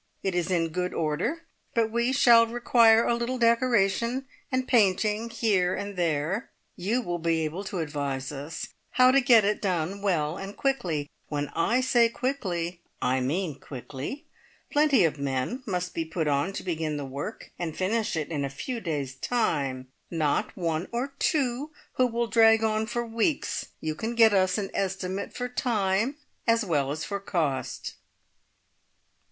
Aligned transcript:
It 0.23 0.33
is 0.33 0.49
in 0.49 0.69
good 0.69 0.95
order, 0.95 1.43
but 1.75 1.91
we 1.91 2.11
shall 2.11 2.47
require 2.47 3.05
a 3.05 3.13
little 3.13 3.37
decoration 3.37 4.25
and 4.51 4.67
painting 4.67 5.29
here 5.29 5.75
and 5.75 5.95
there. 5.95 6.49
You 6.75 7.03
will 7.03 7.19
be 7.19 7.41
able 7.41 7.63
to 7.65 7.77
advise 7.77 8.31
us 8.31 8.69
how 8.93 9.11
to 9.11 9.21
get 9.21 9.45
it 9.45 9.61
done 9.61 10.01
well 10.01 10.37
and 10.39 10.57
quickly. 10.57 11.11
When 11.27 11.49
I 11.49 11.81
say 11.81 12.09
quickly 12.09 12.81
I 12.99 13.19
mean 13.19 13.59
quickly! 13.59 14.25
Plenty 14.71 15.03
of 15.05 15.19
men 15.19 15.61
must 15.67 15.93
be 15.93 16.03
put 16.03 16.27
on 16.27 16.51
to 16.53 16.63
begin 16.63 16.97
the 16.97 17.05
work 17.05 17.51
and 17.59 17.77
finish 17.77 18.15
it 18.15 18.29
in 18.29 18.43
a 18.43 18.49
few 18.49 18.79
days' 18.79 19.13
time, 19.13 19.89
not 20.09 20.57
one 20.57 20.87
or 20.91 21.13
two 21.19 21.69
who 21.93 22.07
will 22.07 22.25
drag 22.25 22.63
on 22.63 22.87
for 22.87 23.05
weeks. 23.05 23.67
You 23.79 23.93
can 23.93 24.15
get 24.15 24.33
us 24.33 24.57
an 24.57 24.71
estimate 24.73 25.31
for 25.37 25.47
time, 25.47 26.15
as 26.47 26.65
well 26.65 26.89
as 26.89 27.03
for 27.05 27.19
cost." 27.19 27.97